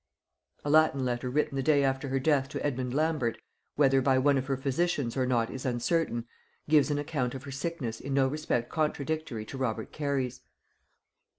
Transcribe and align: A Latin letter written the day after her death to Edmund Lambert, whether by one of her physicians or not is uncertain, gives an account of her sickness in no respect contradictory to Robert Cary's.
A 0.65 0.69
Latin 0.71 1.05
letter 1.05 1.29
written 1.29 1.55
the 1.55 1.61
day 1.61 1.83
after 1.83 2.07
her 2.07 2.17
death 2.19 2.49
to 2.49 2.65
Edmund 2.65 2.91
Lambert, 2.95 3.37
whether 3.75 4.01
by 4.01 4.17
one 4.17 4.35
of 4.35 4.47
her 4.47 4.57
physicians 4.57 5.15
or 5.15 5.27
not 5.27 5.51
is 5.51 5.63
uncertain, 5.63 6.25
gives 6.67 6.89
an 6.89 6.97
account 6.97 7.35
of 7.35 7.43
her 7.43 7.51
sickness 7.51 7.99
in 7.99 8.15
no 8.15 8.27
respect 8.27 8.67
contradictory 8.69 9.45
to 9.45 9.59
Robert 9.59 9.91
Cary's. 9.91 10.41